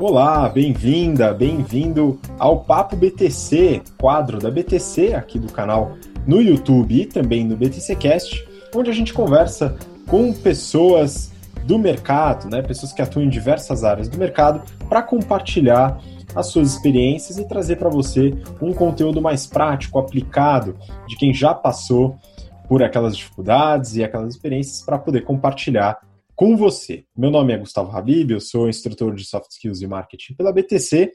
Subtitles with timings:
[0.00, 5.96] Olá, bem-vinda, bem-vindo ao Papo BTC, quadro da BTC aqui do canal
[6.26, 8.44] no YouTube e também no BTC Cast,
[8.74, 9.76] onde a gente conversa
[10.08, 11.32] com pessoas
[11.64, 16.00] do mercado, né, pessoas que atuam em diversas áreas do mercado, para compartilhar
[16.34, 20.76] as suas experiências e trazer para você um conteúdo mais prático, aplicado,
[21.06, 22.18] de quem já passou
[22.68, 26.00] por aquelas dificuldades e aquelas experiências para poder compartilhar
[26.34, 27.04] com você.
[27.16, 31.12] Meu nome é Gustavo Habib, eu sou instrutor de Soft Skills e Marketing pela BTC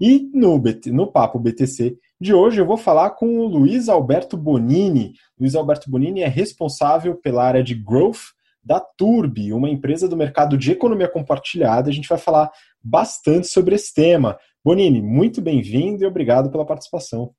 [0.00, 5.14] e no, no Papo BTC de hoje eu vou falar com o Luiz Alberto Bonini.
[5.38, 10.58] Luiz Alberto Bonini é responsável pela área de Growth da Turbi, uma empresa do mercado
[10.58, 11.88] de economia compartilhada.
[11.88, 12.50] A gente vai falar
[12.82, 14.38] bastante sobre esse tema.
[14.64, 17.32] Bonini, muito bem-vindo e obrigado pela participação.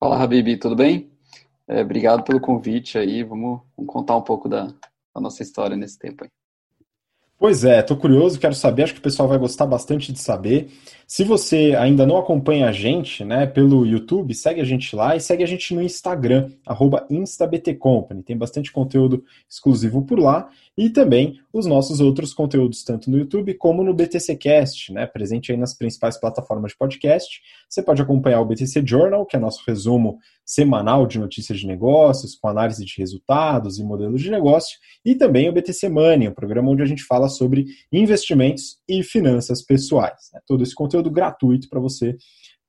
[0.00, 1.10] Fala, Habib, tudo bem?
[1.68, 3.22] É, obrigado pelo convite aí.
[3.22, 6.30] Vamos, vamos contar um pouco da, da nossa história nesse tempo aí.
[7.38, 10.72] Pois é, estou curioso, quero saber, acho que o pessoal vai gostar bastante de saber.
[11.06, 15.20] Se você ainda não acompanha a gente né, pelo YouTube, segue a gente lá e
[15.20, 16.50] segue a gente no Instagram,
[17.08, 18.24] instabtcompany.
[18.24, 23.54] Tem bastante conteúdo exclusivo por lá e também os nossos outros conteúdos, tanto no YouTube
[23.54, 27.40] como no BTCcast, né, presente aí nas principais plataformas de podcast.
[27.68, 32.34] Você pode acompanhar o BTC Journal, que é nosso resumo semanal de notícias de negócios,
[32.34, 36.70] com análise de resultados e modelos de negócio, e também o BTC Money, um programa
[36.70, 40.30] onde a gente fala sobre investimentos e finanças pessoais.
[40.32, 40.40] Né?
[40.46, 42.16] Todo esse conteúdo gratuito para você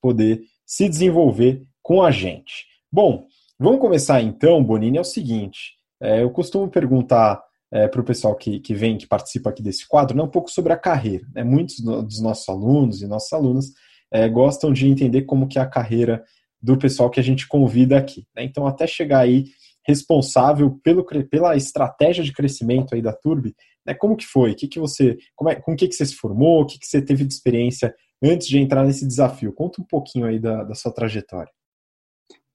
[0.01, 2.65] poder se desenvolver com a gente.
[2.91, 3.25] Bom,
[3.57, 7.41] vamos começar então, Bonini, é o seguinte, é, eu costumo perguntar
[7.71, 10.51] é, para o pessoal que, que vem, que participa aqui desse quadro, né, um pouco
[10.51, 11.25] sobre a carreira.
[11.33, 11.45] Né?
[11.45, 13.71] Muitos dos nossos alunos e nossas alunas
[14.11, 16.25] é, gostam de entender como que é a carreira
[16.61, 18.25] do pessoal que a gente convida aqui.
[18.35, 18.43] Né?
[18.43, 19.45] Então, até chegar aí
[19.87, 23.93] responsável pelo, pela estratégia de crescimento aí da Turbi, né?
[23.93, 24.53] como que foi?
[24.53, 26.61] Que que você, como é, com o que, que você se formou?
[26.61, 29.53] O que, que você teve de experiência antes de entrar nesse desafio?
[29.53, 31.51] Conta um pouquinho aí da, da sua trajetória.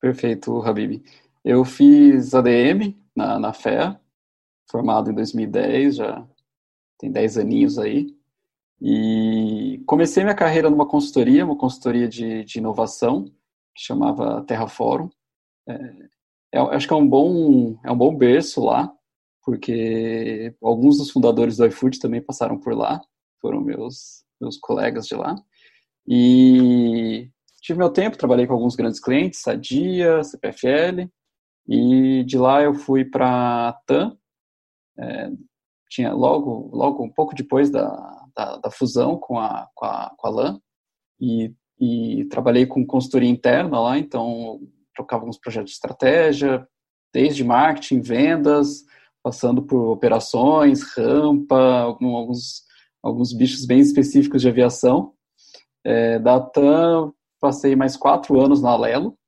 [0.00, 1.02] Perfeito, Habib.
[1.44, 3.98] Eu fiz ADM na, na FEA,
[4.70, 6.26] formado em 2010, já
[6.98, 8.14] tem 10 aninhos aí.
[8.80, 13.24] E comecei minha carreira numa consultoria, uma consultoria de, de inovação,
[13.74, 15.08] que chamava Terra Fórum.
[15.68, 15.74] É,
[16.54, 18.92] é, acho que é um bom é um bom berço lá,
[19.44, 23.00] porque alguns dos fundadores do iFood também passaram por lá,
[23.40, 25.34] foram meus meus colegas de lá.
[26.06, 27.30] E
[27.60, 31.08] tive meu tempo, trabalhei com alguns grandes clientes, Sadia, CPFL,
[31.66, 34.16] e de lá eu fui para a TAM,
[34.98, 35.30] é,
[35.88, 37.86] tinha logo, logo um pouco depois da,
[38.36, 40.60] da, da fusão com a, com a, com a LAN,
[41.20, 44.60] e, e trabalhei com consultoria interna lá, então
[44.94, 46.66] trocava alguns projetos de estratégia,
[47.12, 48.84] desde marketing, vendas,
[49.22, 52.62] passando por operações, rampa, alguns,
[53.02, 55.12] alguns bichos bem específicos de aviação.
[55.84, 59.18] É, da TAM, passei mais quatro anos na Alelo,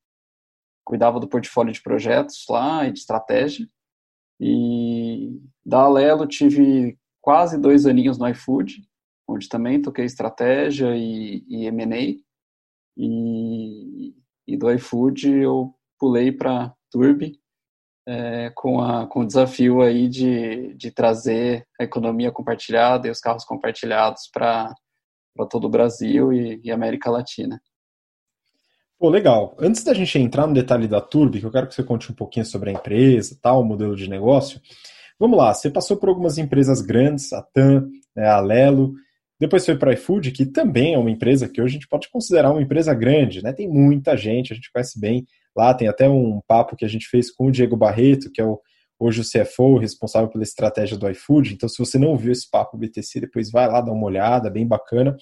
[0.84, 3.68] cuidava do portfólio de projetos lá e de estratégia.
[4.40, 8.82] E da Alelo tive quase dois aninhos no iFood,
[9.28, 12.25] onde também toquei estratégia e, e M&A.
[12.96, 14.14] E,
[14.46, 17.38] e do iFood eu pulei para Turbi
[18.06, 23.20] é, com, a, com o desafio aí de, de trazer a economia compartilhada e os
[23.20, 24.74] carros compartilhados para
[25.50, 27.60] todo o Brasil e, e América Latina.
[28.98, 29.54] Pô, legal.
[29.58, 32.14] Antes da gente entrar no detalhe da Turbi, que eu quero que você conte um
[32.14, 34.60] pouquinho sobre a empresa, tal, o modelo de negócio.
[35.18, 38.94] Vamos lá, você passou por algumas empresas grandes, a TAM, né, a Lelo,
[39.38, 42.50] depois foi para iFood, que também é uma empresa que hoje a gente pode considerar
[42.50, 43.52] uma empresa grande, né?
[43.52, 45.26] Tem muita gente, a gente conhece bem.
[45.54, 48.44] Lá tem até um papo que a gente fez com o Diego Barreto, que é
[48.44, 48.58] o,
[48.98, 51.52] hoje o CFO, responsável pela estratégia do iFood.
[51.52, 54.66] Então, se você não viu esse papo BTC, depois vai lá dar uma olhada, bem
[54.66, 55.14] bacana.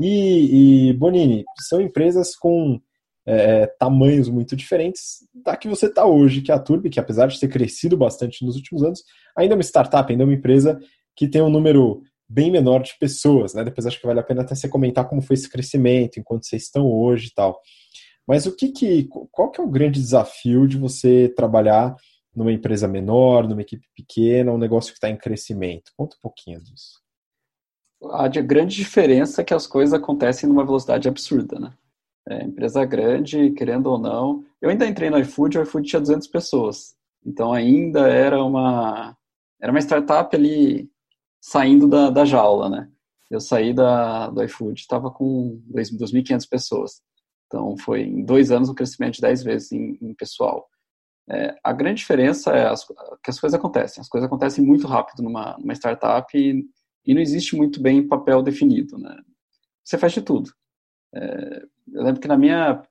[0.00, 2.80] E, e Bonini, são empresas com
[3.24, 7.26] é, tamanhos muito diferentes da que você está hoje, que é a Turbi, que apesar
[7.26, 9.02] de ter crescido bastante nos últimos anos,
[9.36, 10.78] ainda é uma startup, ainda é uma empresa
[11.14, 13.64] que tem um número bem menor de pessoas, né?
[13.64, 16.64] Depois acho que vale a pena até você comentar como foi esse crescimento, enquanto vocês
[16.64, 17.60] estão hoje e tal.
[18.26, 21.94] Mas o que que, qual que é o grande desafio de você trabalhar
[22.34, 25.92] numa empresa menor, numa equipe pequena, um negócio que está em crescimento?
[25.96, 27.00] Conta um pouquinho disso.
[28.10, 31.72] A grande diferença é que as coisas acontecem numa velocidade absurda, né?
[32.28, 34.44] É, empresa grande, querendo ou não.
[34.60, 36.96] Eu ainda entrei no iFood, o iFood tinha 200 pessoas.
[37.24, 39.16] Então ainda era uma
[39.60, 40.90] era uma startup ali
[41.46, 42.90] saindo da, da jaula, né?
[43.30, 47.00] Eu saí da, do iFood, estava com 2.500 pessoas.
[47.46, 50.68] Então foi em dois anos um crescimento de 10 vezes em, em pessoal.
[51.30, 54.00] É, a grande diferença é as, que as coisas acontecem.
[54.00, 56.64] As coisas acontecem muito rápido numa, numa startup e,
[57.06, 59.16] e não existe muito bem papel definido, né?
[59.84, 60.50] você faz de tudo.
[61.14, 61.62] É,
[61.92, 62.82] eu lembro que na minha.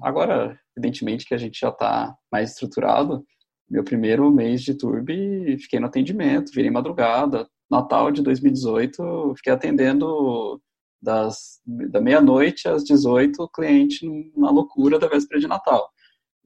[0.00, 3.22] Agora, evidentemente, que a gente já está mais estruturado,
[3.68, 7.46] meu primeiro mês de Turbi, fiquei no atendimento, virei madrugada.
[7.70, 10.60] Natal de 2018, fiquei atendendo
[11.00, 14.06] das, da meia-noite às 18, o cliente
[14.36, 15.88] na loucura da véspera de Natal.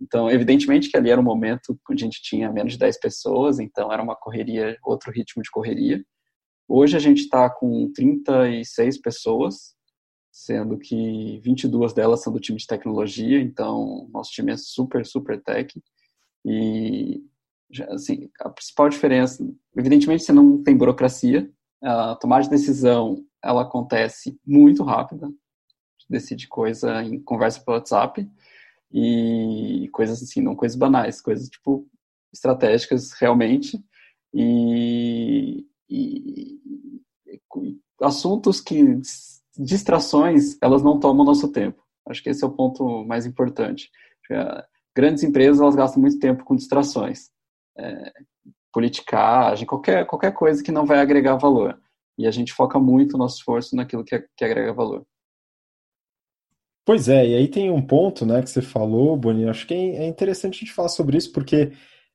[0.00, 3.58] Então, evidentemente que ali era um momento onde a gente tinha menos de 10 pessoas,
[3.58, 6.04] então era uma correria, outro ritmo de correria.
[6.68, 9.74] Hoje a gente está com 36 pessoas,
[10.32, 15.40] sendo que 22 delas são do time de tecnologia, então nosso time é super, super
[15.42, 15.72] tech.
[16.44, 17.22] E,
[17.82, 21.50] assim, a principal diferença, evidentemente você não tem burocracia,
[21.82, 25.30] a tomada de decisão, ela acontece muito rápida,
[26.08, 28.28] decide coisa em conversa pelo WhatsApp,
[28.96, 31.84] e coisas assim, não coisas banais, coisas tipo
[32.32, 33.82] estratégicas realmente
[34.32, 36.60] e, e,
[37.26, 39.00] e assuntos que
[39.58, 41.82] distrações elas não tomam nosso tempo.
[42.06, 43.90] Acho que esse é o ponto mais importante.
[44.94, 47.30] Grandes empresas elas gastam muito tempo com distrações,
[47.78, 48.12] é,
[48.72, 51.78] politicagem, qualquer qualquer coisa que não vai agregar valor.
[52.18, 55.04] E a gente foca muito o nosso esforço naquilo que, que agrega valor.
[56.84, 60.06] Pois é, e aí tem um ponto, né, que você falou, Boninho, acho que é
[60.06, 61.72] interessante a gente falar sobre isso, porque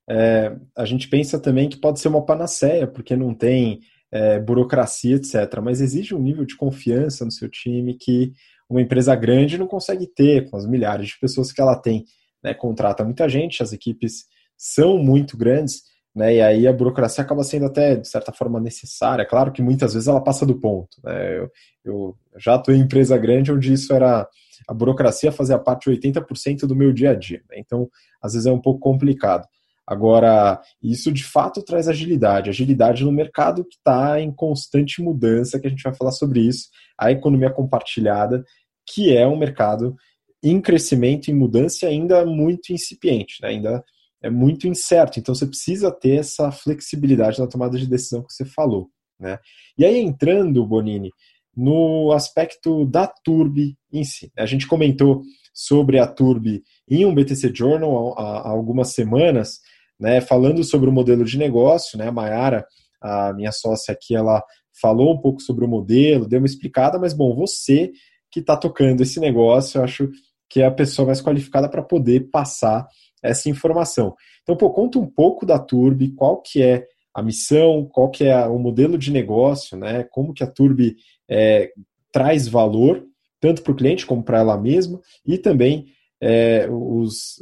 [0.08, 3.80] é, a gente pensa também que pode ser uma panaceia, porque não tem
[4.12, 5.60] é, burocracia, etc.
[5.64, 8.32] Mas exige um nível de confiança no seu time que
[8.70, 12.06] uma empresa grande não consegue ter, com as milhares de pessoas que ela tem.
[12.44, 14.26] Né, contrata muita gente, as equipes
[14.60, 15.84] são muito grandes,
[16.14, 19.26] né, e aí a burocracia acaba sendo até, de certa forma, necessária.
[19.26, 20.98] Claro que muitas vezes ela passa do ponto.
[21.02, 21.50] Né, eu,
[21.86, 24.28] eu já estou em empresa grande onde isso era
[24.68, 27.42] a burocracia fazia parte de 80% do meu dia a dia.
[27.50, 27.56] Né?
[27.58, 27.90] Então,
[28.22, 29.48] às vezes é um pouco complicado.
[29.88, 35.66] Agora, isso de fato traz agilidade, agilidade no mercado que está em constante mudança, que
[35.66, 38.44] a gente vai falar sobre isso, a economia compartilhada,
[38.86, 39.96] que é um mercado
[40.44, 43.50] em crescimento, em mudança ainda muito incipiente, né?
[43.50, 43.84] ainda
[44.22, 45.20] é muito incerto.
[45.20, 48.90] Então você precisa ter essa flexibilidade na tomada de decisão que você falou.
[49.20, 49.38] Né?
[49.78, 51.10] E aí entrando, Bonini,
[51.56, 54.32] no aspecto da Turbi em si.
[54.38, 55.22] A gente comentou
[55.54, 59.60] sobre a Turbi em um BTC Journal há algumas semanas,
[60.00, 62.66] né, falando sobre o modelo de negócio, né, a Mayara,
[63.02, 64.42] a minha sócia aqui, ela
[64.82, 67.92] falou um pouco sobre o modelo, deu uma explicada, mas bom, você
[68.32, 70.10] que está tocando esse negócio, eu acho
[70.50, 72.88] que é a pessoa mais qualificada para poder passar
[73.22, 74.16] essa informação.
[74.42, 78.48] Então, pô, conta um pouco da Turbi, qual que é a missão, qual que é
[78.48, 80.04] o modelo de negócio, né?
[80.04, 80.98] Como que a Turbi
[81.30, 81.72] é,
[82.12, 83.06] traz valor
[83.40, 87.42] tanto para o cliente como para ela mesma e também é, os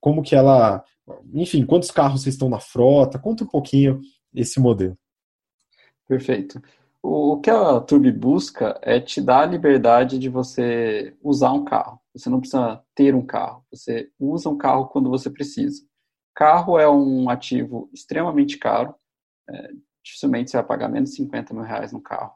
[0.00, 0.84] como que ela,
[1.32, 3.18] enfim, quantos carros vocês estão na frota?
[3.18, 4.00] Conta um pouquinho
[4.34, 4.98] esse modelo.
[6.06, 6.60] Perfeito.
[7.02, 12.00] O que a Turbi busca é te dar a liberdade de você usar um carro.
[12.18, 13.64] Você não precisa ter um carro.
[13.72, 15.82] Você usa um carro quando você precisa.
[16.34, 18.94] Carro é um ativo extremamente caro.
[19.48, 19.70] É,
[20.04, 22.32] dificilmente você vai pagar menos de 50 mil reais no carro.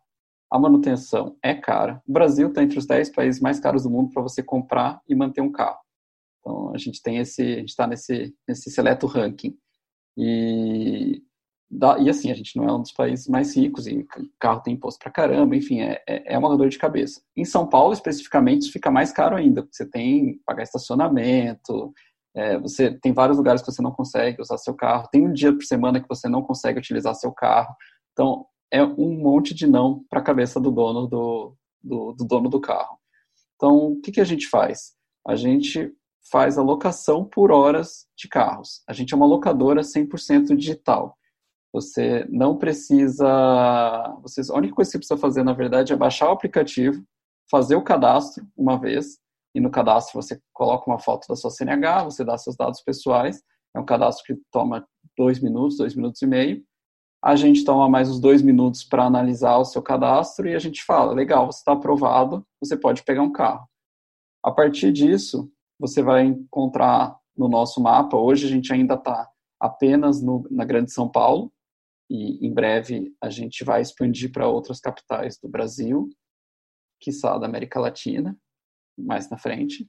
[0.50, 2.02] A manutenção é cara.
[2.06, 5.14] O Brasil está entre os 10 países mais caros do mundo para você comprar e
[5.14, 5.80] manter um carro.
[6.38, 9.56] Então a gente tem esse, a gente está nesse, nesse seleto ranking.
[10.16, 11.22] E,
[12.00, 14.06] e assim, a gente não é um dos países mais ricos e
[14.38, 17.22] carro tem imposto para caramba, enfim, é, é, é uma dor de cabeça.
[17.36, 21.92] Em São Paulo, especificamente, fica mais caro ainda, você tem que pagar estacionamento,
[22.34, 25.52] é, você tem vários lugares que você não consegue usar seu carro, tem um dia
[25.52, 27.74] por semana que você não consegue utilizar seu carro.
[28.12, 32.48] Então, é um monte de não para a cabeça do dono do, do, do, dono
[32.48, 32.98] do carro.
[33.56, 34.92] Então, o que, que a gente faz?
[35.26, 35.92] A gente
[36.30, 38.82] faz a locação por horas de carros.
[38.88, 41.16] A gente é uma locadora 100% digital.
[41.72, 44.16] Você não precisa.
[44.22, 47.02] Vocês, a única coisa que você precisa fazer, na verdade, é baixar o aplicativo,
[47.50, 49.18] fazer o cadastro uma vez,
[49.54, 53.42] e no cadastro você coloca uma foto da sua CNH, você dá seus dados pessoais.
[53.74, 54.86] É um cadastro que toma
[55.16, 56.62] dois minutos, dois minutos e meio
[57.22, 60.82] a gente toma mais uns dois minutos para analisar o seu cadastro e a gente
[60.82, 63.64] fala, legal, você está aprovado, você pode pegar um carro.
[64.42, 65.48] A partir disso,
[65.78, 70.90] você vai encontrar no nosso mapa, hoje a gente ainda está apenas no, na Grande
[70.90, 71.51] São Paulo,
[72.12, 76.10] e em breve a gente vai expandir para outras capitais do Brasil,
[77.00, 78.38] quiçá da América Latina,
[78.98, 79.88] mais na frente.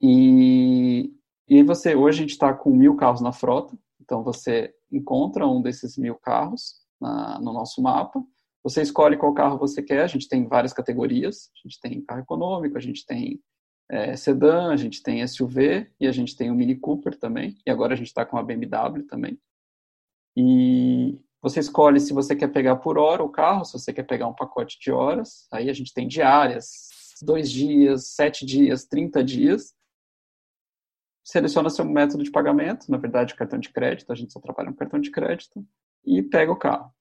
[0.00, 1.12] E,
[1.48, 5.60] e você, hoje a gente está com mil carros na frota, então você encontra um
[5.60, 8.24] desses mil carros na, no nosso mapa.
[8.62, 10.04] Você escolhe qual carro você quer.
[10.04, 11.50] A gente tem várias categorias.
[11.56, 13.42] A gente tem carro econômico, a gente tem
[13.90, 17.56] é, sedã, a gente tem SUV e a gente tem o Mini Cooper também.
[17.66, 19.36] E agora a gente está com a BMW também.
[20.36, 24.28] E, Você escolhe se você quer pegar por hora o carro, se você quer pegar
[24.28, 25.48] um pacote de horas.
[25.52, 26.88] Aí a gente tem diárias,
[27.20, 29.74] dois dias, sete dias, trinta dias.
[31.24, 34.76] Seleciona seu método de pagamento, na verdade, cartão de crédito, a gente só trabalha com
[34.76, 35.66] cartão de crédito,
[36.04, 36.92] e pega o carro.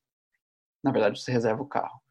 [0.83, 2.01] Na verdade, você reserva o carro.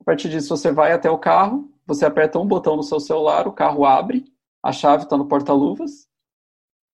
[0.00, 3.46] A partir disso, você vai até o carro, você aperta um botão no seu celular,
[3.46, 4.24] o carro abre,
[4.62, 6.08] a chave está no porta-luvas,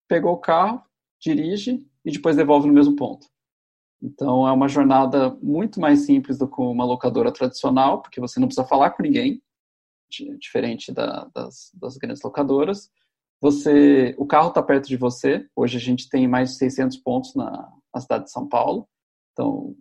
[0.07, 0.83] pegou o carro,
[1.19, 3.27] dirige e depois devolve no mesmo ponto.
[4.01, 8.47] Então é uma jornada muito mais simples do que uma locadora tradicional, porque você não
[8.47, 9.41] precisa falar com ninguém,
[10.39, 12.89] diferente da, das, das, grandes locadoras.
[13.39, 15.47] Você, o carro está perto de você.
[15.55, 18.87] Hoje a gente tem mais de 600 pontos na, na cidade de São Paulo.
[19.31, 19.75] Então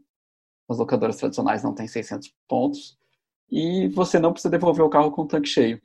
[0.69, 2.97] as locadoras tradicionais não têm 600 pontos.
[3.51, 5.83] E você não precisa devolver o carro com o tanque cheio.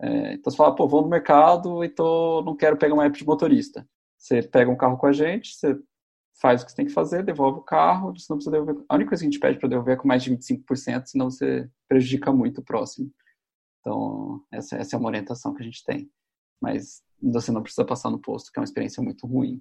[0.00, 3.16] É, então você fala, pô, vou no mercado e tô, não quero pegar uma app
[3.16, 3.88] de motorista.
[4.18, 5.78] Você pega um carro com a gente, você
[6.40, 8.84] faz o que você tem que fazer, devolve o carro, você não precisa devolver.
[8.88, 11.30] A única coisa que a gente pede para devolver é com mais de 25%, senão
[11.30, 13.10] você prejudica muito o próximo.
[13.80, 16.10] Então, essa, essa é uma orientação que a gente tem.
[16.60, 19.60] Mas você não precisa passar no posto, que é uma experiência muito ruim.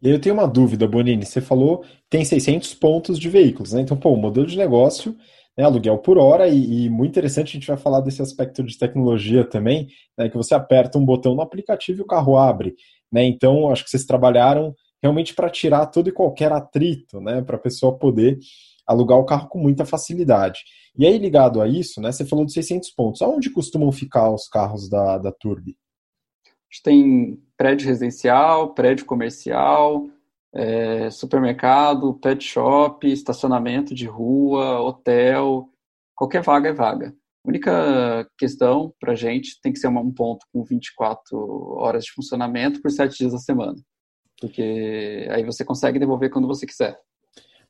[0.00, 1.24] E eu tenho uma dúvida, Bonini.
[1.24, 3.82] Você falou tem 600 pontos de veículos, né?
[3.82, 5.16] Então, pô, o modelo de negócio
[5.56, 8.78] né, aluguel por hora, e, e, muito interessante, a gente vai falar desse aspecto de
[8.78, 12.74] tecnologia também, né, que você aperta um botão no aplicativo e o carro abre.
[13.12, 17.56] Né, então, acho que vocês trabalharam realmente para tirar todo e qualquer atrito, né, para
[17.56, 18.38] a pessoa poder
[18.86, 20.60] alugar o carro com muita facilidade.
[20.96, 23.22] E aí, ligado a isso, né, você falou de 600 pontos.
[23.22, 25.76] Aonde costumam ficar os carros da, da Turbi?
[26.46, 30.08] A gente tem prédio residencial, prédio comercial,
[30.54, 35.68] é, supermercado, pet shop, estacionamento de rua, hotel,
[36.14, 37.14] qualquer vaga é vaga.
[37.44, 41.36] A única questão para a gente tem que ser um ponto com 24
[41.78, 43.76] horas de funcionamento por 7 dias da semana.
[44.42, 46.98] Porque aí você consegue devolver quando você quiser.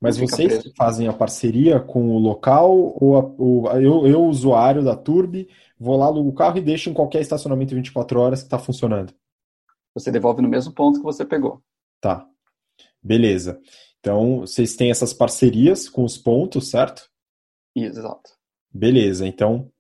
[0.01, 0.73] Mas vocês preso.
[0.75, 5.49] fazem a parceria com o local ou, a, ou eu, eu, usuário da Turbi,
[5.79, 9.15] vou lá, alugo o carro e deixo em qualquer estacionamento 24 horas que está funcionando?
[9.95, 11.63] Você devolve no mesmo ponto que você pegou.
[12.01, 12.27] Tá.
[13.03, 13.61] Beleza.
[14.01, 17.09] Então, vocês têm essas parcerias com os pontos, certo?
[17.77, 18.33] Exato.
[18.73, 19.27] Beleza.
[19.27, 19.71] Então,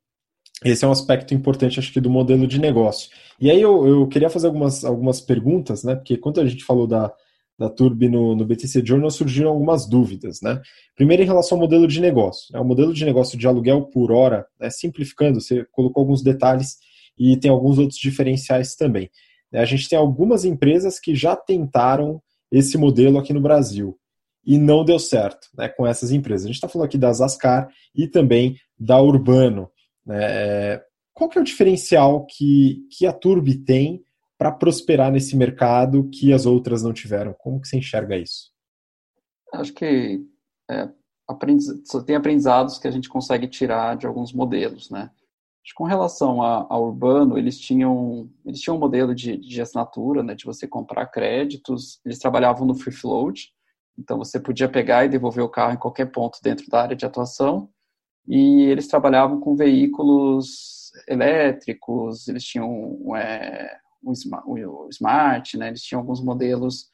[0.64, 3.10] esse é um aspecto importante, acho que, do modelo de negócio.
[3.40, 5.94] E aí eu, eu queria fazer algumas, algumas perguntas, né?
[5.96, 7.12] Porque quando a gente falou da,
[7.58, 10.60] da Turbi no, no BTC Journal, surgiram algumas dúvidas, né?
[10.96, 12.52] Primeiro, em relação ao modelo de negócio.
[12.52, 12.60] Né?
[12.60, 14.70] O modelo de negócio de aluguel por hora, né?
[14.70, 16.76] simplificando, você colocou alguns detalhes
[17.18, 19.10] e tem alguns outros diferenciais também.
[19.52, 23.98] A gente tem algumas empresas que já tentaram esse modelo aqui no Brasil.
[24.44, 26.44] E não deu certo né, com essas empresas.
[26.44, 29.70] A gente está falando aqui da Zascar e também da Urbano.
[30.06, 30.18] Né?
[30.20, 34.04] É, qual que é o diferencial que, que a Turbi tem
[34.38, 37.34] para prosperar nesse mercado que as outras não tiveram?
[37.38, 38.50] Como que você enxerga isso?
[39.54, 40.20] Acho que
[40.70, 40.88] é,
[41.28, 41.66] aprendiz...
[42.06, 45.10] tem aprendizados que a gente consegue tirar de alguns modelos, né?
[45.76, 50.44] com relação ao urbano, eles tinham, eles tinham um modelo de, de assinatura, né, de
[50.44, 53.52] você comprar créditos, eles trabalhavam no free float,
[53.96, 57.06] então você podia pegar e devolver o carro em qualquer ponto dentro da área de
[57.06, 57.70] atuação,
[58.26, 64.12] e eles trabalhavam com veículos elétricos, eles tinham é, o,
[64.46, 66.90] o Smart, né, eles tinham alguns modelos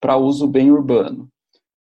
[0.00, 1.28] para uso bem urbano.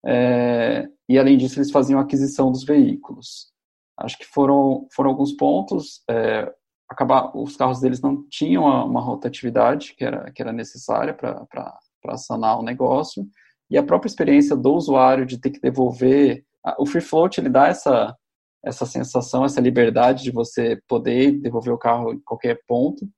[0.05, 3.53] É, e além disso, eles faziam aquisição dos veículos.
[3.99, 6.03] Acho que foram, foram alguns pontos.
[6.09, 6.53] É,
[6.89, 12.59] acabar, os carros deles não tinham uma, rotatividade que era, que era necessária para sanar
[12.59, 13.27] o negócio.
[13.71, 16.45] E a própria experiência do usuário de ter que devolver.
[16.79, 18.17] O free float ele dá essa,
[18.65, 23.09] essa sensação, essa liberdade de você poder devolver o carro em qualquer ponto.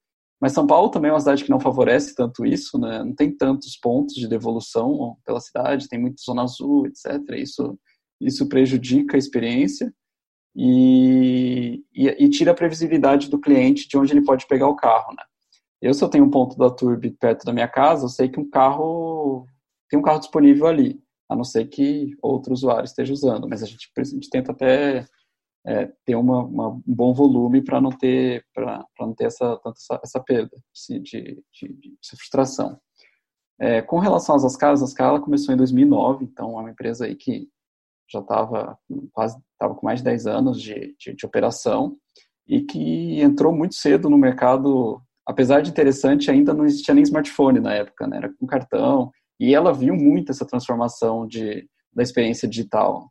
[0.41, 3.03] Mas São Paulo também é uma cidade que não favorece tanto isso, né?
[3.03, 7.19] Não tem tantos pontos de devolução pela cidade, tem muita zona azul, etc.
[7.37, 7.79] Isso,
[8.21, 9.93] isso prejudica a experiência
[10.55, 15.15] e, e, e, tira a previsibilidade do cliente de onde ele pode pegar o carro,
[15.15, 15.23] né?
[15.81, 18.41] Eu, se eu tenho um ponto da Turbi perto da minha casa, eu sei que
[18.41, 19.47] um carro
[19.89, 23.67] tem um carro disponível ali, a não ser que outro usuário esteja usando, mas a
[23.67, 25.07] gente, a gente tenta até
[25.69, 29.77] é, ter uma, uma, um bom volume para não ter para não ter essa tanta
[29.77, 32.81] essa, essa perda de, de, de, de frustração.
[33.61, 37.15] É, com relação às casas, a Scala começou em 2009, então é uma empresa aí
[37.15, 37.49] que
[38.11, 38.79] já estava
[39.13, 41.97] quase estava com mais de 10 anos de, de, de, operação
[42.47, 47.61] e que entrou muito cedo no mercado, apesar de interessante, ainda não existia nem smartphone
[47.61, 48.17] na época, né?
[48.17, 53.11] era com cartão, e ela viu muito essa transformação de, da experiência digital.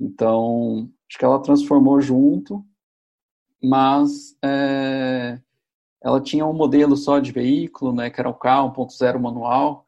[0.00, 2.64] Então, acho que ela transformou junto,
[3.62, 5.40] mas é,
[6.02, 9.84] ela tinha um modelo só de veículo, né, que era o K 1.0 manual,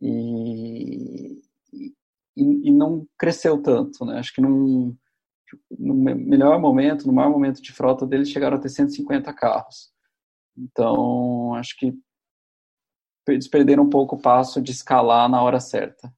[0.00, 1.40] e,
[1.72, 1.92] e
[2.38, 4.18] e, não cresceu tanto, né?
[4.18, 4.96] Acho que num,
[5.76, 9.90] no melhor momento, no maior momento de frota deles, chegaram a ter 150 carros.
[10.56, 11.92] Então, acho que
[13.26, 16.12] eles perderam um pouco o passo de escalar na hora certa.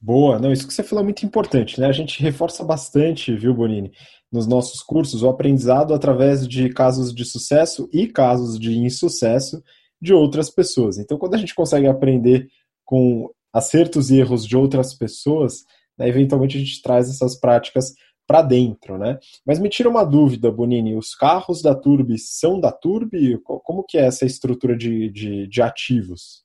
[0.00, 1.86] Boa, não, isso que você falou é muito importante, né?
[1.86, 3.92] A gente reforça bastante, viu, Bonini,
[4.30, 9.62] nos nossos cursos, o aprendizado através de casos de sucesso e casos de insucesso
[10.00, 10.98] de outras pessoas.
[10.98, 12.48] Então, quando a gente consegue aprender
[12.84, 15.64] com acertos e erros de outras pessoas,
[15.98, 17.94] né, eventualmente a gente traz essas práticas
[18.26, 19.18] para dentro, né?
[19.46, 23.38] Mas me tira uma dúvida, Bonini, os carros da Turbi são da Turbi?
[23.38, 26.44] Como que é essa estrutura de, de, de ativos?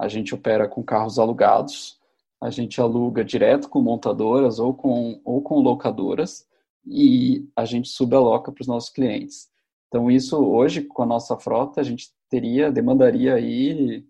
[0.00, 1.98] A gente opera com carros alugados,
[2.42, 6.44] a gente aluga direto com montadoras ou com, ou com locadoras
[6.84, 9.48] e a gente subaloca para os nossos clientes.
[9.86, 14.04] Então isso hoje com a nossa frota a gente teria demandaria aí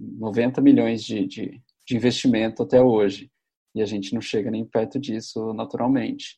[0.00, 3.30] 90 milhões de, de, de investimento até hoje
[3.74, 6.36] e a gente não chega nem perto disso naturalmente.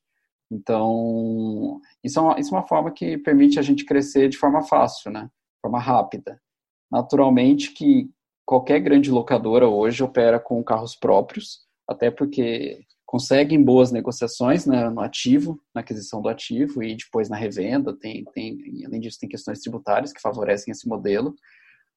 [0.52, 4.62] Então, isso é, uma, isso é uma forma que permite a gente crescer de forma
[4.62, 5.22] fácil, né?
[5.22, 6.42] De forma rápida.
[6.90, 8.10] Naturalmente que
[8.50, 15.00] qualquer grande locadora hoje opera com carros próprios, até porque conseguem boas negociações né, no
[15.02, 17.96] ativo, na aquisição do ativo e depois na revenda.
[17.96, 21.32] Tem, tem, além disso, tem questões tributárias que favorecem esse modelo,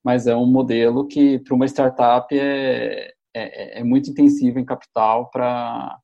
[0.06, 5.32] mas é um modelo que, para uma startup, é, é, é muito intensivo em capital
[5.32, 5.98] para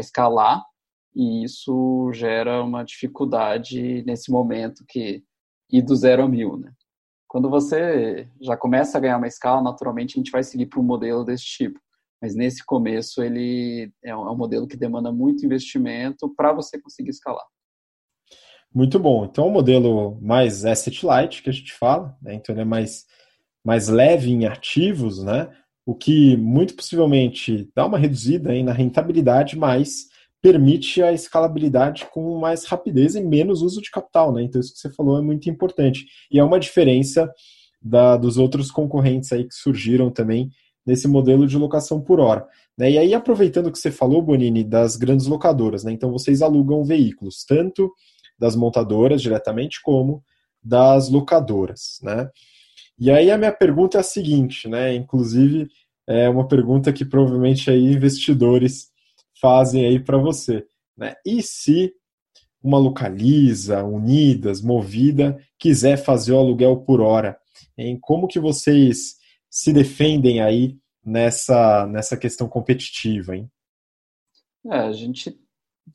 [0.00, 0.64] escalar,
[1.14, 5.22] e isso gera uma dificuldade nesse momento que
[5.70, 6.72] ir do zero a mil, né?
[7.28, 10.84] Quando você já começa a ganhar uma escala, naturalmente a gente vai seguir para um
[10.84, 11.80] modelo desse tipo.
[12.22, 17.10] Mas nesse começo ele é um é modelo que demanda muito investimento para você conseguir
[17.10, 17.44] escalar.
[18.74, 19.24] Muito bom.
[19.24, 22.34] Então, um modelo mais asset light que a gente fala, né?
[22.34, 23.04] então ele é mais,
[23.64, 25.50] mais leve em ativos, né?
[25.86, 30.08] o que muito possivelmente dá uma reduzida aí na rentabilidade, mas
[30.42, 34.32] permite a escalabilidade com mais rapidez e menos uso de capital.
[34.32, 34.42] Né?
[34.42, 36.06] Então, isso que você falou é muito importante.
[36.30, 37.30] E é uma diferença
[37.80, 40.50] da, dos outros concorrentes aí que surgiram também
[40.86, 42.46] nesse modelo de locação por hora.
[42.78, 42.92] Né?
[42.92, 45.92] E aí, aproveitando que você falou, Bonini, das grandes locadoras, né?
[45.92, 47.92] então vocês alugam veículos, tanto
[48.38, 50.22] das montadoras diretamente, como
[50.62, 51.98] das locadoras.
[52.02, 52.28] Né?
[52.98, 54.94] E aí a minha pergunta é a seguinte, né?
[54.94, 55.68] Inclusive
[56.08, 58.88] é uma pergunta que provavelmente aí investidores
[59.40, 61.14] fazem aí para você, né?
[61.24, 61.92] E se
[62.62, 67.38] uma localiza, unidas, movida, quiser fazer o aluguel por hora,
[67.78, 69.16] em como que vocês
[69.48, 73.50] se defendem aí nessa nessa questão competitiva, hein?
[74.66, 75.38] É, a gente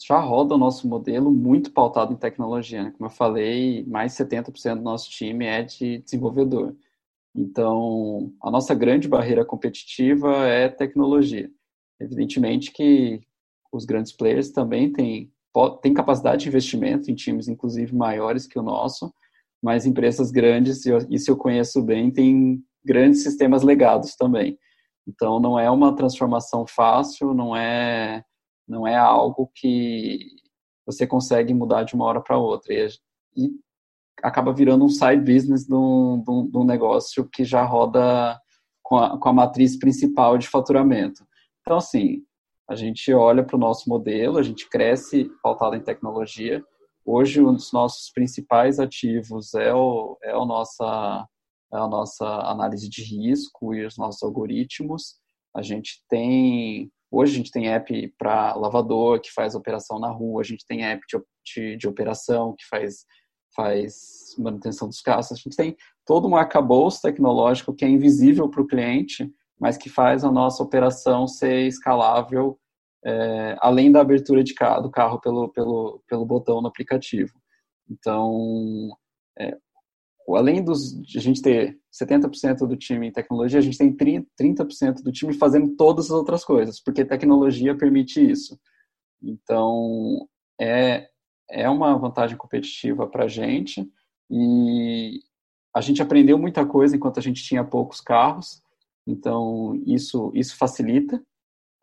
[0.01, 2.91] já roda o nosso modelo muito pautado em tecnologia, né?
[2.91, 6.75] Como eu falei, mais 70% do nosso time é de desenvolvedor.
[7.35, 11.51] Então, a nossa grande barreira competitiva é tecnologia.
[11.99, 13.21] Evidentemente que
[13.71, 15.31] os grandes players também têm,
[15.81, 19.13] têm capacidade de investimento em times, inclusive, maiores que o nosso,
[19.61, 24.57] mas empresas grandes, isso eu conheço bem, têm grandes sistemas legados também.
[25.07, 28.23] Então, não é uma transformação fácil, não é,
[28.67, 30.19] não é algo que
[30.85, 32.73] você consegue mudar de uma hora para outra.
[32.73, 32.87] E,
[33.35, 33.51] e
[34.21, 38.39] acaba virando um side business de um, de um negócio que já roda
[38.83, 41.25] com a, com a matriz principal de faturamento.
[41.61, 42.23] Então, assim,
[42.71, 46.63] a gente olha para o nosso modelo, a gente cresce pautado em tecnologia.
[47.05, 51.27] Hoje, um dos nossos principais ativos é, o, é, o nossa,
[51.73, 55.15] é a nossa análise de risco e os nossos algoritmos.
[55.53, 60.39] A gente tem Hoje a gente tem app para lavador que faz operação na rua,
[60.39, 63.05] a gente tem app de, de, de operação que faz
[63.53, 65.29] faz manutenção dos carros.
[65.29, 69.29] A gente tem todo um arcabouço tecnológico que é invisível para o cliente,
[69.61, 72.59] mas que faz a nossa operação ser escalável
[73.05, 77.31] é, além da abertura de carro, do carro pelo, pelo, pelo botão no aplicativo.
[77.89, 78.89] Então,
[79.39, 79.55] é,
[80.29, 85.03] além dos, de a gente ter 70% do time em tecnologia, a gente tem 30%
[85.03, 88.59] do time fazendo todas as outras coisas, porque tecnologia permite isso.
[89.21, 90.27] Então,
[90.59, 91.07] é,
[91.49, 93.87] é uma vantagem competitiva para a gente
[94.29, 95.19] e
[95.75, 98.61] a gente aprendeu muita coisa enquanto a gente tinha poucos carros,
[99.05, 101.21] então isso, isso facilita.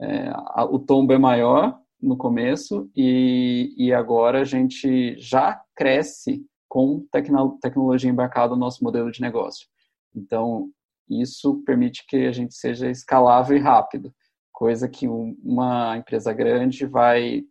[0.00, 6.44] É, a, o tombo é maior no começo e, e agora a gente já cresce
[6.68, 9.66] com tecno, tecnologia embarcada no nosso modelo de negócio.
[10.14, 10.70] Então,
[11.08, 14.14] isso permite que a gente seja escalável e rápido,
[14.52, 17.44] coisa que uma empresa grande vai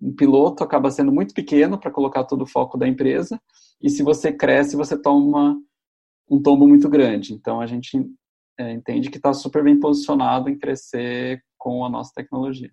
[0.00, 3.38] um piloto acaba sendo muito pequeno para colocar todo o foco da empresa,
[3.82, 5.60] e se você cresce, você toma
[6.28, 7.34] um tombo muito grande.
[7.34, 7.98] Então, a gente
[8.60, 12.70] é, entende que está super bem posicionado em crescer com a nossa tecnologia.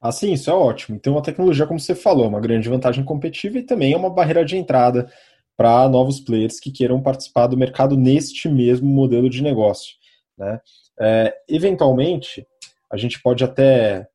[0.00, 0.96] Assim, isso é ótimo.
[0.96, 4.10] Então, a tecnologia, como você falou, é uma grande vantagem competitiva e também é uma
[4.10, 5.10] barreira de entrada
[5.56, 9.94] para novos players que queiram participar do mercado neste mesmo modelo de negócio.
[10.36, 10.60] Né?
[11.00, 12.46] É, eventualmente,
[12.90, 14.06] a gente pode até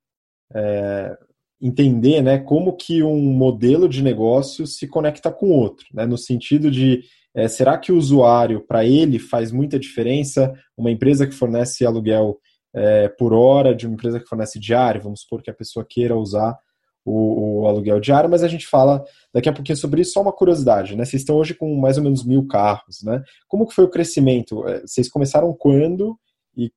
[0.53, 1.17] é,
[1.61, 6.69] entender né, como que um modelo de negócio se conecta com outro, né, no sentido
[6.69, 11.85] de é, será que o usuário, para ele, faz muita diferença uma empresa que fornece
[11.85, 12.39] aluguel
[12.73, 16.15] é, por hora de uma empresa que fornece diário, vamos supor que a pessoa queira
[16.15, 16.57] usar
[17.03, 20.13] o, o, aluguel diário, mas a gente fala daqui a pouquinho sobre isso.
[20.13, 21.03] Só uma curiosidade, né?
[21.03, 23.23] Vocês estão hoje com mais ou menos mil carros, né?
[23.47, 24.67] Como que foi o crescimento?
[24.67, 26.17] É, vocês começaram quando
[26.55, 26.71] e,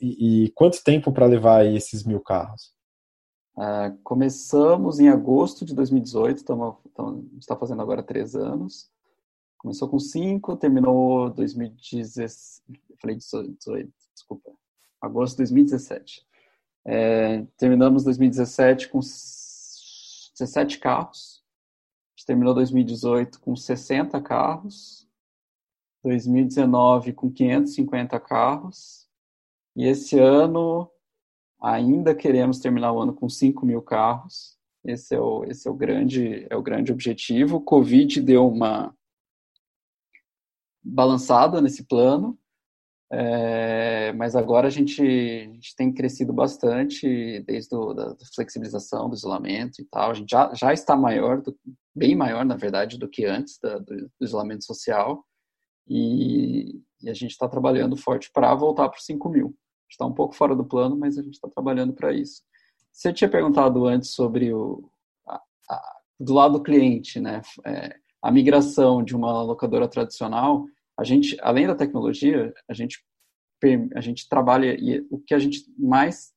[0.00, 2.72] e, e quanto tempo para levar esses mil carros?
[3.56, 6.76] Uh, começamos em agosto de 2018, estamos,
[7.40, 8.88] está fazendo agora três anos.
[9.58, 12.62] Começou com cinco, terminou 2016,
[13.00, 13.58] falei 18,
[14.14, 14.52] desculpa,
[15.00, 16.26] agosto de 2017.
[16.86, 21.42] É, terminamos 2017 com 17 carros.
[22.06, 25.08] A gente terminou 2018 com 60 carros.
[26.02, 29.08] 2019 com 550 carros.
[29.76, 30.90] E esse ano
[31.60, 34.56] ainda queremos terminar o ano com 5 mil carros.
[34.84, 37.56] Esse é o, esse é o, grande, é o grande objetivo.
[37.56, 38.96] O Covid deu uma
[40.88, 42.38] balançada nesse plano,
[43.10, 49.16] é, mas agora a gente, a gente, tem crescido bastante desde a da flexibilização do
[49.16, 50.10] isolamento e tal.
[50.10, 51.56] A gente já, já está maior, do,
[51.94, 55.24] bem maior, na verdade, do que antes da, do, do, isolamento social.
[55.88, 59.56] E, e a gente está trabalhando forte para voltar para os 5 mil.
[59.90, 62.42] Está um pouco fora do plano, mas a gente está trabalhando para isso.
[62.92, 64.90] Você tinha perguntado antes sobre o
[65.26, 67.40] a, a, do lado do cliente, né?
[67.64, 70.66] É, a migração de uma locadora tradicional
[70.98, 72.98] a gente, além da tecnologia, a gente,
[73.94, 76.32] a gente trabalha e o que a gente mais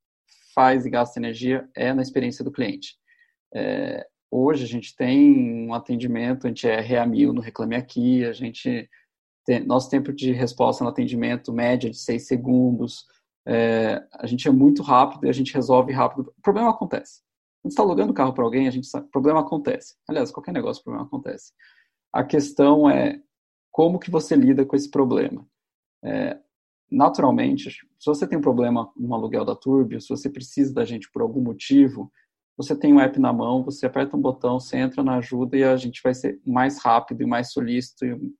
[0.54, 2.96] faz e gasta energia é na experiência do cliente.
[3.54, 8.24] É, hoje a gente tem um atendimento, a gente é RA mil no Reclame Aqui,
[8.24, 8.88] a gente
[9.46, 13.06] tem, nosso tempo de resposta no atendimento média de seis segundos,
[13.48, 16.32] é, a gente é muito rápido e a gente resolve rápido.
[16.38, 17.22] O problema acontece.
[17.64, 19.96] Quando está alugando o carro para alguém, a gente sabe, problema acontece.
[20.08, 21.52] Aliás, qualquer negócio, problema acontece.
[22.14, 23.20] A questão é
[23.72, 25.48] como que você lida com esse problema.
[26.04, 26.38] É,
[26.90, 31.10] naturalmente, se você tem um problema no aluguel da Turbio, se você precisa da gente
[31.12, 32.12] por algum motivo,
[32.58, 35.64] você tem um app na mão, você aperta um botão, você entra na ajuda e
[35.64, 38.34] a gente vai ser mais rápido e mais solícito e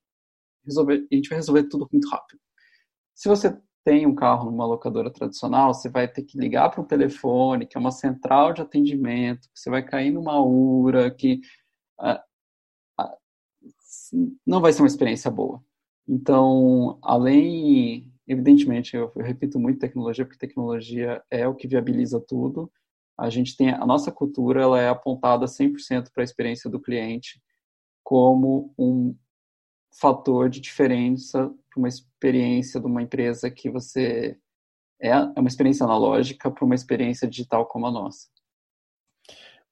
[0.66, 2.40] resolver, a gente vai resolver tudo muito rápido.
[3.16, 6.86] Se você tem um carro numa locadora tradicional, você vai ter que ligar para um
[6.86, 11.42] telefone, que é uma central de atendimento, você vai cair numa URA, que
[12.00, 12.20] uh,
[14.46, 15.64] não vai ser uma experiência boa.
[16.08, 22.72] Então, além, evidentemente, eu, eu repito muito tecnologia, porque tecnologia é o que viabiliza tudo.
[23.18, 27.42] A gente tem a nossa cultura, ela é apontada 100% para a experiência do cliente
[28.04, 29.16] como um
[30.00, 34.38] fator de diferença para uma experiência de uma empresa que você
[35.00, 38.28] é, é uma experiência analógica para uma experiência digital como a nossa.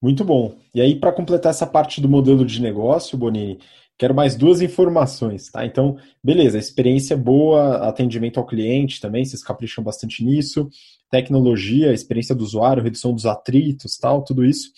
[0.02, 0.56] Muito bom.
[0.74, 3.60] E aí, para completar essa parte do modelo de negócio, Bonini,
[4.00, 5.66] Quero mais duas informações, tá?
[5.66, 10.70] Então, beleza, experiência boa, atendimento ao cliente também, vocês capricham bastante nisso,
[11.12, 14.70] tecnologia, experiência do usuário, redução dos atritos, tal, tudo isso.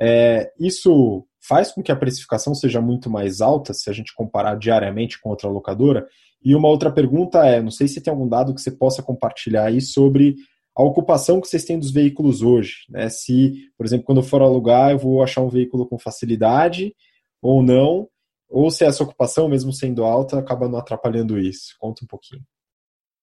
[0.00, 4.56] É, isso faz com que a precificação seja muito mais alta se a gente comparar
[4.56, 6.06] diariamente com outra locadora.
[6.42, 9.66] E uma outra pergunta é, não sei se tem algum dado que você possa compartilhar
[9.66, 10.36] aí sobre
[10.76, 13.08] a ocupação que vocês têm dos veículos hoje, né?
[13.08, 16.94] Se, por exemplo, quando eu for alugar, eu vou achar um veículo com facilidade
[17.40, 18.08] ou não,
[18.48, 21.74] ou se essa ocupação, mesmo sendo alta, acaba não atrapalhando isso?
[21.78, 22.42] Conta um pouquinho.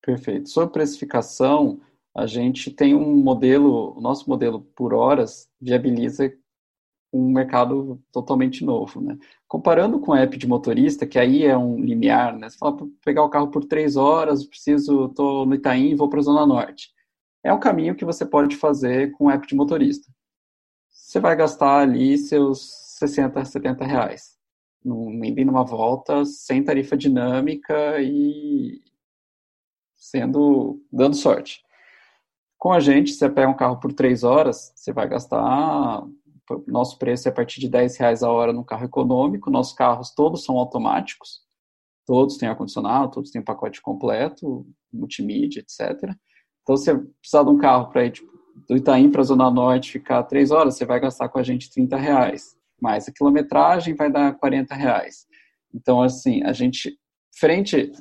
[0.02, 0.50] Perfeito.
[0.50, 1.80] Sobre precificação,
[2.16, 6.34] a gente tem um modelo, o nosso modelo por horas viabiliza
[7.14, 9.18] um mercado totalmente novo, né?
[9.48, 12.50] Comparando com o app de motorista, que aí é um limiar, né?
[12.50, 16.24] Você fala, pegar o carro por três horas, preciso, estou no Itaim vou para a
[16.24, 16.90] Zona Norte.
[17.43, 20.12] É um caminho que você pode fazer com app de motorista.
[20.89, 24.39] Você vai gastar ali seus 60, 70 reais
[24.84, 28.82] num e numa volta sem tarifa dinâmica e
[29.95, 31.63] sendo dando sorte.
[32.58, 36.04] Com a gente, você pega um carro por três horas, você vai gastar
[36.67, 39.49] nosso preço é a partir de 10 reais a hora no carro econômico.
[39.49, 41.41] Nossos carros todos são automáticos,
[42.06, 46.13] todos têm ar-condicionado, todos têm pacote completo, multimídia, etc.
[46.62, 48.32] Então, você precisar de um carro para ir tipo,
[48.67, 51.71] do Itaim para a Zona Norte ficar três horas, você vai gastar com a gente
[51.71, 55.28] 30 reais mais a quilometragem vai dar 40 reais.
[55.74, 56.97] Então, assim, a gente,
[57.38, 57.91] frente,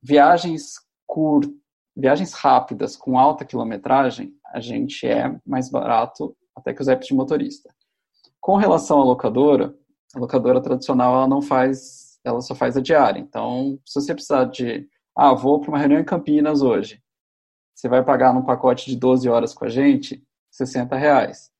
[0.00, 1.52] viagens curtas,
[1.94, 7.14] viagens rápidas com alta quilometragem, a gente é mais barato até que os apps de
[7.14, 7.74] motorista.
[8.40, 9.74] Com relação à locadora,
[10.14, 13.18] a locadora tradicional ela não faz, ela só faz a diária.
[13.18, 17.02] Então, se você precisar de, ah, vou para uma reunião em Campinas hoje,
[17.76, 21.50] você vai pagar num pacote de 12 horas com a gente, 60 reais.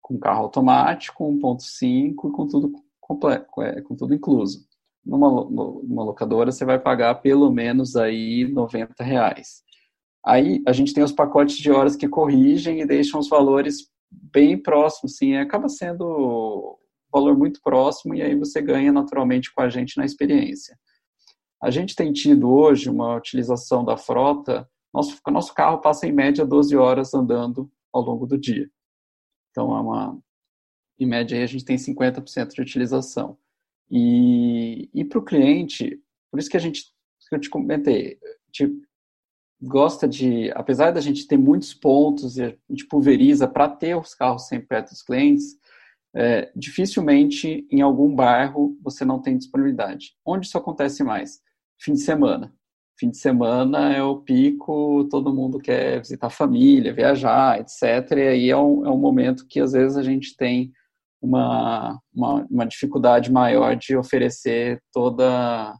[0.00, 4.64] Com carro automático, 1.5 e com tudo completo, é, com tudo incluso.
[5.04, 9.64] Numa, numa locadora você vai pagar pelo menos aí 90 reais.
[10.24, 14.56] Aí a gente tem os pacotes de horas que corrigem e deixam os valores bem
[14.56, 19.68] próximos, sim, acaba sendo um valor muito próximo e aí você ganha naturalmente com a
[19.68, 20.78] gente na experiência.
[21.60, 26.44] A gente tem tido hoje uma utilização da frota, nosso, nosso carro passa em média
[26.44, 28.70] 12 horas andando ao longo do dia.
[29.50, 30.18] Então, é uma,
[30.98, 33.38] em média, a gente tem 50% de utilização.
[33.90, 36.84] E, e para o cliente, por isso que a gente,
[37.28, 38.18] que eu te comentei,
[39.60, 44.14] gosta de, apesar da gente ter muitos pontos e a gente pulveriza para ter os
[44.14, 45.56] carros sempre perto dos clientes,
[46.14, 50.16] é, dificilmente em algum bairro você não tem disponibilidade.
[50.24, 51.40] Onde isso acontece mais?
[51.78, 52.54] Fim de semana.
[52.98, 57.82] Fim de semana é o pico, todo mundo quer visitar a família, viajar, etc.
[58.16, 60.72] E aí é um, é um momento que às vezes a gente tem
[61.22, 65.76] uma, uma, uma dificuldade maior de oferecer toda,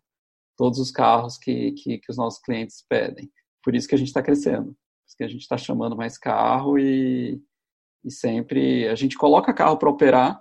[0.56, 3.28] todos os carros que, que, que os nossos clientes pedem.
[3.64, 6.16] Por isso que a gente está crescendo, por isso que a gente está chamando mais
[6.16, 7.42] carro e,
[8.04, 10.40] e sempre a gente coloca carro para operar,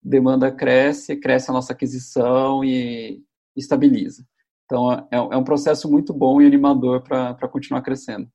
[0.00, 3.22] demanda cresce, cresce a nossa aquisição e
[3.56, 4.24] estabiliza.
[4.72, 8.26] Então é, é um processo muito bom e animador para continuar crescendo.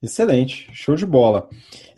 [0.00, 1.48] Excelente, show de bola.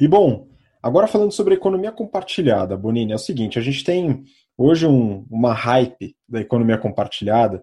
[0.00, 0.48] E bom,
[0.82, 4.24] agora falando sobre economia compartilhada, Bonini, é o seguinte: a gente tem
[4.56, 7.62] hoje um, uma hype da economia compartilhada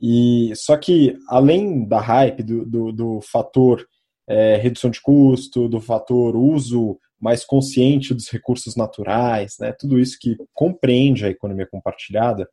[0.00, 3.86] e só que além da hype do, do, do fator
[4.26, 10.16] é, redução de custo, do fator uso mais consciente dos recursos naturais, né, tudo isso
[10.18, 12.48] que compreende a economia compartilhada,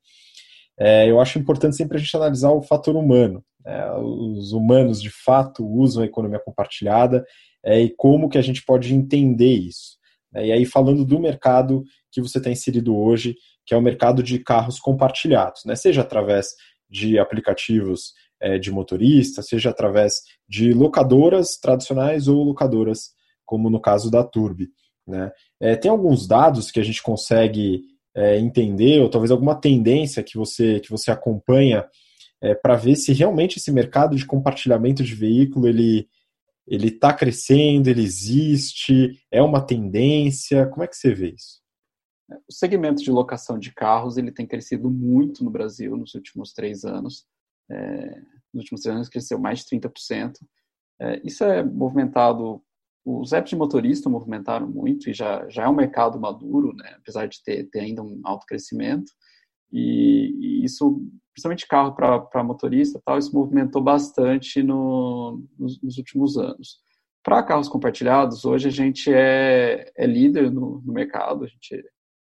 [0.80, 3.44] é, eu acho importante sempre a gente analisar o fator humano.
[3.66, 7.26] Né, os humanos de fato usam a economia compartilhada
[7.64, 9.98] é, e como que a gente pode entender isso.
[10.32, 13.36] Né, e aí falando do mercado que você está inserido hoje,
[13.66, 16.48] que é o mercado de carros compartilhados, né, seja através
[16.90, 23.10] de aplicativos é, de motorista, seja através de locadoras tradicionais ou locadoras,
[23.46, 24.70] como no caso da Turbi.
[25.08, 25.32] Né?
[25.60, 27.82] É, tem alguns dados que a gente consegue
[28.18, 31.88] é, entender, ou talvez alguma tendência que você, que você acompanha
[32.42, 36.10] é, para ver se realmente esse mercado de compartilhamento de veículo ele
[36.70, 41.62] ele está crescendo, ele existe, é uma tendência, como é que você vê isso?
[42.30, 46.84] O segmento de locação de carros ele tem crescido muito no Brasil nos últimos três
[46.84, 47.26] anos.
[47.72, 48.20] É,
[48.54, 50.34] nos últimos três anos cresceu mais de 30%.
[51.00, 52.62] É, isso é movimentado,
[53.10, 57.26] os apps de motorista movimentaram muito e já, já é um mercado maduro, né, apesar
[57.26, 59.10] de ter, ter ainda um alto crescimento.
[59.72, 61.02] E, e isso,
[61.34, 66.82] principalmente carro para motorista, tal, isso movimentou bastante no, nos, nos últimos anos.
[67.24, 71.76] Para carros compartilhados, hoje a gente é, é líder no, no mercado, a gente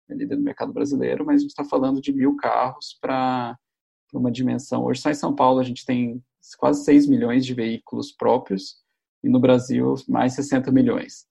[0.09, 3.57] é líder do mercado brasileiro, mas a gente está falando de mil carros para
[4.13, 4.85] uma dimensão.
[4.85, 6.23] Hoje só em São Paulo a gente tem
[6.59, 8.85] quase 6 milhões de veículos próprios
[9.27, 11.25] e no Brasil mais 60 milhões.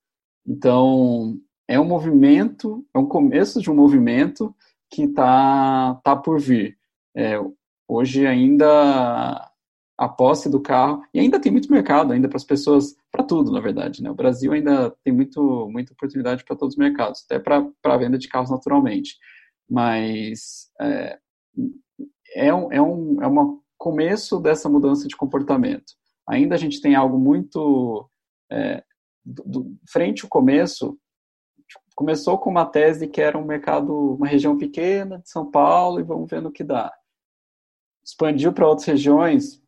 [0.46, 4.54] Então, é um movimento, é um começo de um movimento
[4.90, 6.78] que está tá por vir.
[7.16, 7.40] É,
[7.88, 9.50] hoje ainda
[9.98, 13.50] a posse do carro, e ainda tem muito mercado ainda para as pessoas, para tudo,
[13.50, 14.02] na verdade.
[14.02, 14.10] Né?
[14.10, 18.18] O Brasil ainda tem muito, muita oportunidade para todos os mercados, até para a venda
[18.18, 19.16] de carros naturalmente.
[19.68, 21.18] Mas é,
[22.34, 25.94] é um, é um é uma começo dessa mudança de comportamento.
[26.28, 28.08] Ainda a gente tem algo muito.
[28.50, 28.82] É,
[29.24, 30.96] do, do, frente ao começo,
[31.96, 36.04] começou com uma tese que era um mercado, uma região pequena de São Paulo, e
[36.04, 36.92] vamos ver no que dá.
[38.04, 39.60] Expandiu para outras regiões,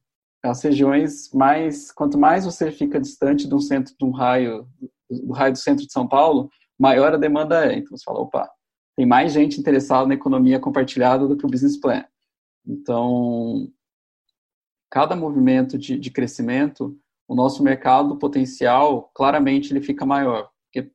[0.45, 4.69] as regiões mais, quanto mais você fica distante de um centro, de um raio,
[5.11, 7.79] do raio do centro de São Paulo, maior a demanda é.
[7.79, 8.49] Então você fala, opa,
[8.97, 12.05] tem mais gente interessada na economia compartilhada do que o business plan.
[12.67, 13.69] Então,
[14.91, 20.51] cada movimento de, de crescimento, o nosso mercado potencial, claramente ele fica maior.
[20.65, 20.91] Porque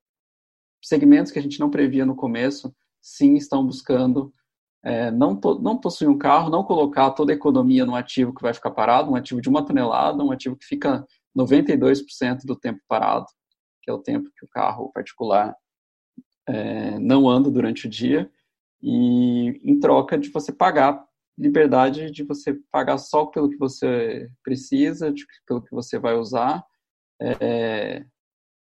[0.84, 4.34] segmentos que a gente não previa no começo, sim, estão buscando
[4.84, 8.53] é, não, não possuir um carro, não colocar toda a economia num ativo que vai
[8.53, 11.06] ficar parado, um ativo de uma tonelada, um ativo que fica
[11.38, 13.25] 92% do tempo parado,
[13.82, 15.56] que é o tempo que o carro particular
[16.47, 18.29] é, não anda durante o dia,
[18.82, 21.01] e em troca de você pagar
[21.38, 26.63] liberdade de você pagar só pelo que você precisa, de, pelo que você vai usar.
[27.22, 28.06] É,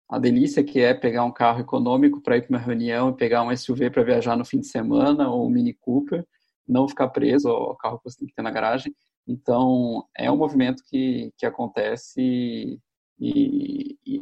[0.10, 3.44] a delícia que é pegar um carro econômico para ir para uma reunião e pegar
[3.44, 6.26] um SUV para viajar no fim de semana ou um Mini Cooper,
[6.68, 8.94] não ficar preso ao carro que você tem que ter na garagem.
[9.28, 12.80] Então, é um movimento que, que acontece e,
[13.20, 14.18] e, e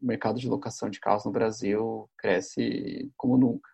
[0.00, 3.71] o mercado de locação de carros no Brasil cresce como nunca.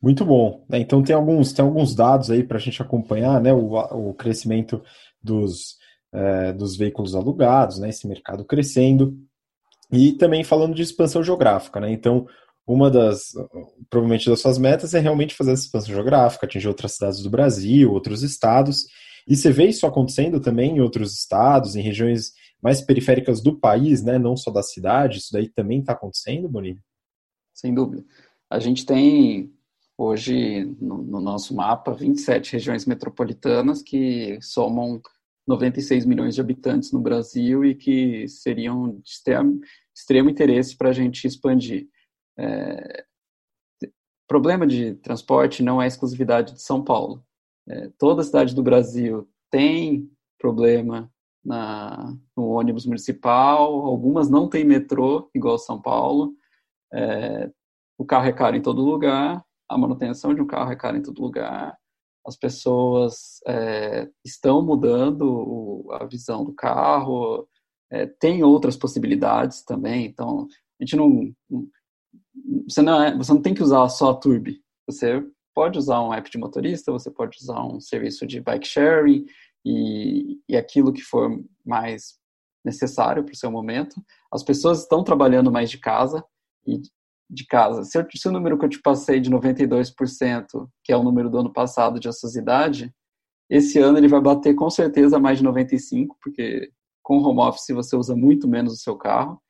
[0.00, 0.64] Muito bom.
[0.68, 0.78] Né?
[0.78, 4.82] Então tem alguns, tem alguns dados aí para a gente acompanhar né, o, o crescimento
[5.22, 5.76] dos,
[6.12, 9.16] é, dos veículos alugados, né, esse mercado crescendo.
[9.92, 11.80] E também falando de expansão geográfica.
[11.80, 11.90] Né?
[11.92, 12.26] Então,
[12.66, 13.32] uma das,
[13.90, 17.92] provavelmente, das suas metas é realmente fazer essa expansão geográfica, atingir outras cidades do Brasil,
[17.92, 18.86] outros estados.
[19.26, 24.02] E você vê isso acontecendo também em outros estados, em regiões mais periféricas do país,
[24.02, 24.18] né?
[24.18, 25.18] não só da cidade.
[25.18, 26.80] Isso daí também está acontecendo, Bonini?
[27.52, 28.04] Sem dúvida.
[28.48, 29.52] A gente tem
[30.00, 35.02] hoje no, no, nosso mapa 27 regiões metropolitanas que somam
[35.46, 39.60] 96 milhões de habitantes no Brasil e que seriam de extremo,
[39.94, 41.86] extremo interesse para a gente expandir.
[42.38, 43.04] É,
[44.26, 47.22] problema de transporte não é exclusividade de São Paulo.
[47.68, 51.12] É, toda cidade do Brasil tem problema
[51.44, 56.32] na, no ônibus municipal, algumas não têm metrô, igual São Paulo.
[56.90, 57.50] É,
[57.98, 61.02] o carro é caro em todo lugar a manutenção de um carro é cara em
[61.02, 61.78] todo lugar,
[62.26, 67.48] as pessoas é, estão mudando a visão do carro,
[67.90, 70.46] é, tem outras possibilidades também, então
[70.80, 71.32] a gente não,
[72.68, 76.12] você não, é, você não tem que usar só a Turbi, você pode usar um
[76.12, 79.24] app de motorista, você pode usar um serviço de bike sharing
[79.64, 81.30] e, e aquilo que for
[81.64, 82.18] mais
[82.64, 84.02] necessário para o seu momento.
[84.32, 86.24] As pessoas estão trabalhando mais de casa
[86.66, 86.80] e
[87.30, 87.84] de casa.
[87.84, 91.30] Se, eu, se, o número que eu te passei de 92%, que é o número
[91.30, 92.92] do ano passado de ociosidade,
[93.48, 96.70] esse ano ele vai bater com certeza mais de 95%, porque
[97.02, 99.40] com home office você usa muito menos o seu carro.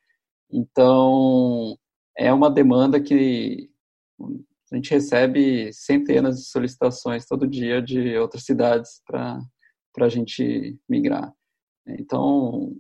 [0.50, 1.76] Então,
[2.16, 3.70] é uma demanda que
[4.72, 9.40] a gente recebe centenas de solicitações todo dia de outras cidades para
[9.98, 11.32] a gente migrar.
[11.86, 12.72] Então,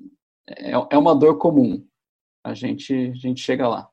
[0.48, 1.84] é, é uma dor comum.
[2.44, 3.89] A gente, a gente chega lá.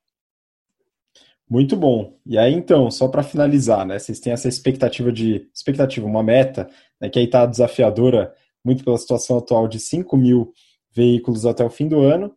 [1.50, 2.20] Muito bom.
[2.26, 3.98] E aí, então, só para finalizar, né?
[3.98, 5.50] Vocês têm essa expectativa de.
[5.54, 8.34] Expectativa, uma meta, né, que aí está desafiadora,
[8.64, 10.52] muito pela situação atual, de 5 mil
[10.94, 12.36] veículos até o fim do ano.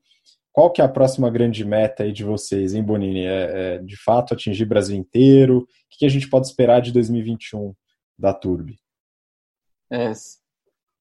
[0.53, 3.25] Qual que é a próxima grande meta aí de vocês, hein, Bonini?
[3.25, 5.59] É, é de fato atingir o Brasil inteiro?
[5.59, 7.75] O que, a gente pode esperar de 2021
[8.19, 8.79] da Turbi?
[9.91, 10.13] É,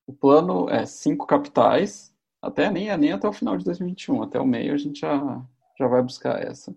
[0.07, 4.45] o plano é cinco capitais, até nem, nem até o final de 2021, até o
[4.45, 5.45] meio a gente já,
[5.77, 6.75] já vai buscar essa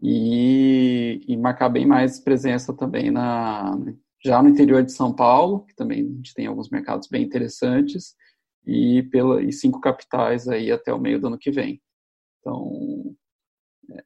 [0.00, 3.76] e, e marcar bem mais presença também na
[4.24, 8.16] já no interior de São Paulo, que também a gente tem alguns mercados bem interessantes,
[8.66, 11.80] e, pela, e cinco capitais aí até o meio do ano que vem.
[12.40, 13.14] Então,
[13.90, 14.04] é,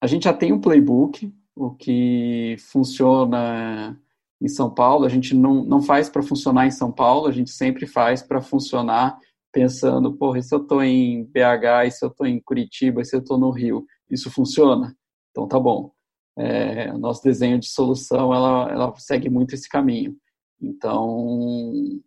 [0.00, 4.00] a gente já tem um playbook, o que funciona
[4.40, 7.50] em São Paulo, a gente não, não faz para funcionar em São Paulo, a gente
[7.50, 9.18] sempre faz para funcionar
[9.52, 13.04] pensando, porra, e se eu estou em BH, e se eu estou em Curitiba, e
[13.04, 13.86] se eu estou no Rio?
[14.10, 14.96] Isso funciona?
[15.30, 15.92] Então tá bom.
[16.36, 20.16] É, nosso desenho de solução ela, ela segue muito esse caminho.
[20.60, 22.00] Então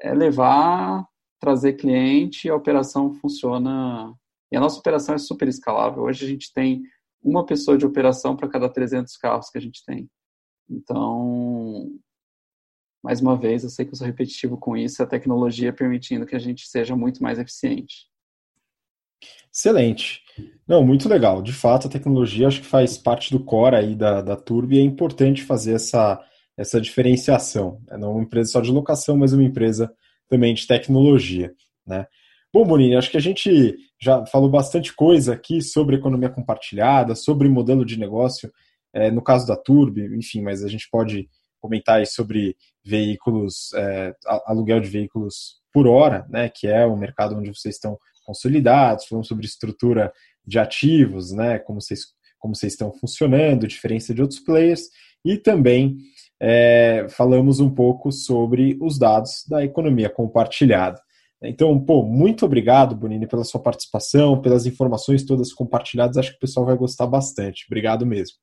[0.00, 1.06] é levar,
[1.40, 4.14] trazer cliente, a operação funciona.
[4.50, 6.04] E a nossa operação é super escalável.
[6.04, 6.82] Hoje a gente tem
[7.22, 10.08] uma pessoa de operação para cada 300 carros que a gente tem.
[10.68, 11.98] Então,
[13.02, 16.36] mais uma vez, eu sei que eu sou repetitivo com isso, a tecnologia permitindo que
[16.36, 18.08] a gente seja muito mais eficiente.
[19.52, 20.20] Excelente.
[20.68, 21.40] Não, muito legal.
[21.40, 24.78] De fato, a tecnologia acho que faz parte do core aí da, da Turbo e
[24.78, 26.20] é importante fazer essa,
[26.56, 27.80] essa diferenciação.
[27.90, 29.92] É não uma empresa só de locação, mas uma empresa
[30.28, 31.54] também de tecnologia.
[31.86, 32.06] Né?
[32.52, 37.48] Bom, Bonini, acho que a gente já falou bastante coisa aqui sobre economia compartilhada, sobre
[37.48, 38.52] modelo de negócio,
[38.92, 41.28] é, no caso da Turbo, enfim, mas a gente pode
[41.60, 44.14] comentar aí sobre veículos, é,
[44.46, 49.28] aluguel de veículos por hora, né, que é o mercado onde vocês estão consolidados, falamos
[49.28, 50.12] sobre estrutura
[50.44, 52.00] de ativos, né, como vocês,
[52.38, 54.88] como vocês estão funcionando, diferença de outros players,
[55.24, 55.96] e também
[56.40, 61.00] é, falamos um pouco sobre os dados da economia compartilhada.
[61.42, 66.16] Então, pô, muito obrigado, Bonini, pela sua participação, pelas informações todas compartilhadas.
[66.16, 67.66] Acho que o pessoal vai gostar bastante.
[67.68, 68.36] Obrigado mesmo.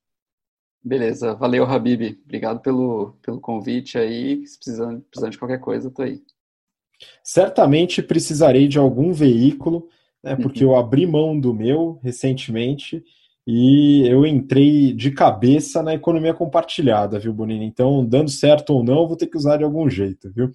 [0.84, 2.20] Beleza, valeu, Habib.
[2.24, 4.46] Obrigado pelo, pelo convite aí.
[4.46, 6.22] Se precisando, precisando de qualquer coisa, tô aí.
[7.24, 9.88] Certamente precisarei de algum veículo,
[10.24, 10.72] né, porque uhum.
[10.72, 13.04] eu abri mão do meu recentemente
[13.46, 17.66] e eu entrei de cabeça na economia compartilhada, viu, Bonini?
[17.66, 20.50] Então, dando certo ou não, vou ter que usar de algum jeito, viu?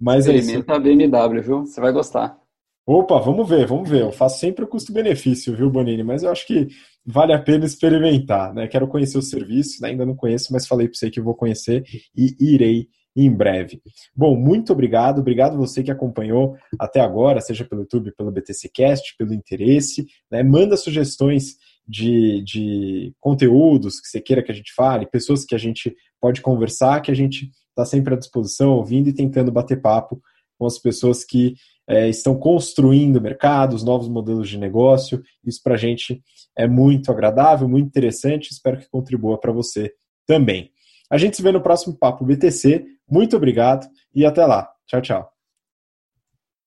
[0.00, 0.72] Mas Experimenta é isso.
[0.72, 1.60] a BMW, viu?
[1.66, 2.38] Você vai gostar.
[2.86, 4.00] Opa, vamos ver, vamos ver.
[4.00, 6.02] Eu faço sempre o custo-benefício, viu, Bonini?
[6.02, 6.68] Mas eu acho que
[7.04, 8.66] vale a pena experimentar, né?
[8.66, 9.90] Quero conhecer o serviço, né?
[9.90, 11.84] ainda não conheço, mas falei para você que vou conhecer
[12.16, 13.82] e irei em breve.
[14.14, 19.34] Bom, muito obrigado, obrigado você que acompanhou até agora, seja pelo YouTube, pelo BTCcast, pelo
[19.34, 20.42] interesse, né?
[20.42, 21.56] Manda sugestões
[21.86, 26.40] de, de conteúdos que você queira que a gente fale, pessoas que a gente pode
[26.40, 30.20] conversar, que a gente está sempre à disposição, ouvindo e tentando bater papo
[30.58, 31.54] com as pessoas que
[31.88, 35.22] é, estão construindo mercados, novos modelos de negócio.
[35.44, 36.22] Isso para a gente
[36.56, 38.52] é muito agradável, muito interessante.
[38.52, 39.92] Espero que contribua para você
[40.26, 40.70] também.
[41.10, 42.86] A gente se vê no próximo Papo BTC.
[43.10, 44.70] Muito obrigado e até lá.
[44.86, 45.39] Tchau, tchau.